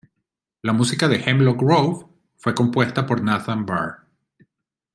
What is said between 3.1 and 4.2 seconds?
Nathan Barr.